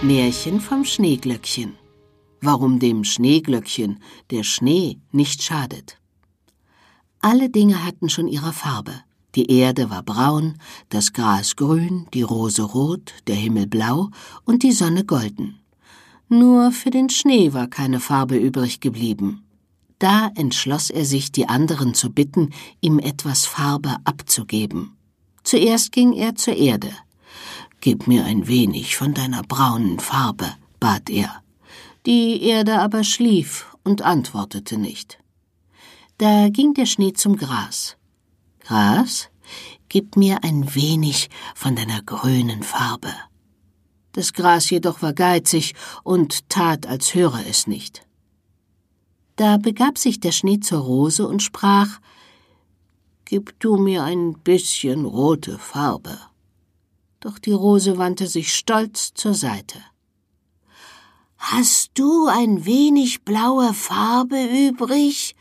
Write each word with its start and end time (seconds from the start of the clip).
Märchen 0.00 0.60
vom 0.60 0.84
Schneeglöckchen. 0.84 1.76
Warum 2.40 2.78
dem 2.78 3.02
Schneeglöckchen 3.02 3.98
der 4.30 4.44
Schnee 4.44 5.00
nicht 5.10 5.42
schadet. 5.42 5.98
Alle 7.20 7.50
Dinge 7.50 7.84
hatten 7.84 8.08
schon 8.08 8.28
ihre 8.28 8.52
Farbe. 8.52 8.92
Die 9.34 9.50
Erde 9.50 9.90
war 9.90 10.04
braun, 10.04 10.54
das 10.88 11.12
Gras 11.12 11.56
grün, 11.56 12.06
die 12.14 12.22
Rose 12.22 12.62
rot, 12.62 13.12
der 13.26 13.34
Himmel 13.34 13.66
blau 13.66 14.10
und 14.44 14.62
die 14.62 14.70
Sonne 14.70 15.04
golden. 15.04 15.58
Nur 16.28 16.70
für 16.70 16.90
den 16.90 17.10
Schnee 17.10 17.52
war 17.52 17.66
keine 17.66 17.98
Farbe 17.98 18.36
übrig 18.36 18.78
geblieben. 18.78 19.42
Da 19.98 20.30
entschloss 20.36 20.90
er 20.90 21.04
sich, 21.04 21.32
die 21.32 21.48
anderen 21.48 21.92
zu 21.94 22.10
bitten, 22.10 22.50
ihm 22.80 23.00
etwas 23.00 23.46
Farbe 23.46 23.96
abzugeben. 24.04 24.96
Zuerst 25.42 25.90
ging 25.90 26.12
er 26.12 26.36
zur 26.36 26.54
Erde. 26.54 26.92
Gib 27.88 28.06
mir 28.06 28.26
ein 28.26 28.46
wenig 28.46 28.96
von 28.98 29.14
deiner 29.14 29.42
braunen 29.42 29.98
Farbe, 29.98 30.52
bat 30.78 31.08
er. 31.08 31.42
Die 32.04 32.42
Erde 32.42 32.80
aber 32.80 33.02
schlief 33.02 33.74
und 33.82 34.02
antwortete 34.02 34.76
nicht. 34.76 35.18
Da 36.18 36.50
ging 36.50 36.74
der 36.74 36.84
Schnee 36.84 37.14
zum 37.14 37.38
Gras. 37.38 37.96
Gras, 38.60 39.30
gib 39.88 40.16
mir 40.16 40.44
ein 40.44 40.74
wenig 40.74 41.30
von 41.54 41.76
deiner 41.76 42.02
grünen 42.02 42.62
Farbe. 42.62 43.14
Das 44.12 44.34
Gras 44.34 44.68
jedoch 44.68 45.00
war 45.00 45.14
geizig 45.14 45.74
und 46.04 46.46
tat, 46.50 46.86
als 46.86 47.14
höre 47.14 47.40
es 47.48 47.66
nicht. 47.66 48.06
Da 49.36 49.56
begab 49.56 49.96
sich 49.96 50.20
der 50.20 50.32
Schnee 50.32 50.60
zur 50.60 50.80
Rose 50.80 51.26
und 51.26 51.42
sprach 51.42 52.00
Gib 53.24 53.58
du 53.60 53.78
mir 53.78 54.04
ein 54.04 54.34
bisschen 54.34 55.06
rote 55.06 55.58
Farbe. 55.58 56.18
Doch 57.20 57.38
die 57.38 57.52
Rose 57.52 57.98
wandte 57.98 58.26
sich 58.26 58.54
stolz 58.54 59.12
zur 59.14 59.34
Seite. 59.34 59.80
Hast 61.36 61.92
du 61.94 62.26
ein 62.26 62.64
wenig 62.64 63.22
blaue 63.22 63.74
Farbe 63.74 64.36
übrig? 64.44 65.34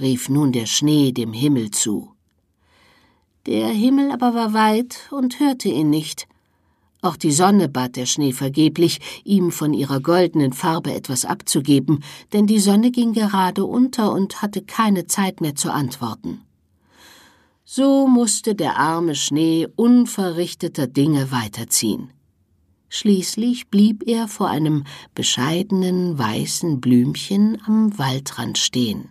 rief 0.00 0.28
nun 0.28 0.52
der 0.52 0.66
Schnee 0.66 1.12
dem 1.12 1.32
Himmel 1.32 1.70
zu. 1.70 2.12
Der 3.46 3.68
Himmel 3.68 4.12
aber 4.12 4.34
war 4.34 4.52
weit 4.52 5.08
und 5.10 5.40
hörte 5.40 5.68
ihn 5.68 5.90
nicht, 5.90 6.28
auch 7.00 7.16
die 7.16 7.30
Sonne 7.30 7.68
bat 7.68 7.94
der 7.94 8.06
Schnee 8.06 8.32
vergeblich, 8.32 8.98
ihm 9.22 9.52
von 9.52 9.72
ihrer 9.72 10.00
goldenen 10.00 10.52
Farbe 10.52 10.92
etwas 10.92 11.24
abzugeben, 11.24 12.02
denn 12.32 12.46
die 12.46 12.58
Sonne 12.58 12.90
ging 12.90 13.12
gerade 13.12 13.64
unter 13.64 14.12
und 14.12 14.42
hatte 14.42 14.62
keine 14.62 15.06
Zeit 15.06 15.40
mehr 15.40 15.54
zu 15.54 15.72
antworten. 15.72 16.40
So 17.70 18.06
musste 18.06 18.54
der 18.54 18.78
arme 18.78 19.14
Schnee 19.14 19.68
unverrichteter 19.76 20.86
Dinge 20.86 21.30
weiterziehen. 21.30 22.14
Schließlich 22.88 23.68
blieb 23.68 24.08
er 24.08 24.26
vor 24.26 24.48
einem 24.48 24.84
bescheidenen 25.14 26.18
weißen 26.18 26.80
Blümchen 26.80 27.60
am 27.66 27.98
Waldrand 27.98 28.56
stehen. 28.56 29.10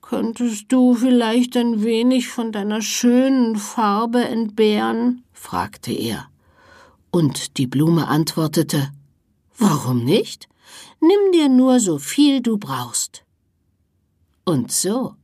Könntest 0.00 0.72
du 0.72 0.96
vielleicht 0.96 1.56
ein 1.56 1.84
wenig 1.84 2.26
von 2.26 2.50
deiner 2.50 2.82
schönen 2.82 3.54
Farbe 3.54 4.24
entbehren? 4.24 5.22
fragte 5.32 5.92
er. 5.92 6.26
Und 7.12 7.58
die 7.58 7.68
Blume 7.68 8.08
antwortete 8.08 8.90
Warum 9.56 10.02
nicht? 10.02 10.48
Nimm 11.00 11.30
dir 11.32 11.48
nur 11.48 11.78
so 11.78 11.98
viel 11.98 12.40
du 12.40 12.58
brauchst. 12.58 13.24
Und 14.44 14.72
so 14.72 15.14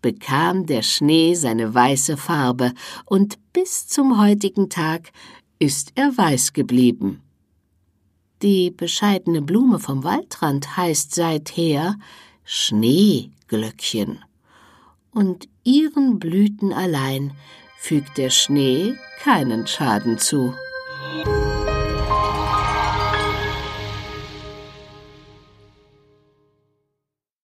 bekam 0.00 0.66
der 0.66 0.82
Schnee 0.82 1.34
seine 1.34 1.74
weiße 1.74 2.16
Farbe, 2.16 2.72
und 3.04 3.38
bis 3.52 3.86
zum 3.86 4.20
heutigen 4.20 4.70
Tag 4.70 5.12
ist 5.58 5.92
er 5.94 6.16
weiß 6.16 6.52
geblieben. 6.52 7.22
Die 8.42 8.70
bescheidene 8.70 9.42
Blume 9.42 9.78
vom 9.80 10.04
Waldrand 10.04 10.76
heißt 10.76 11.14
seither 11.14 11.96
Schneeglöckchen, 12.44 14.24
und 15.12 15.48
ihren 15.64 16.18
Blüten 16.18 16.72
allein 16.72 17.32
fügt 17.78 18.18
der 18.18 18.30
Schnee 18.30 18.94
keinen 19.22 19.66
Schaden 19.66 20.18
zu. 20.18 20.54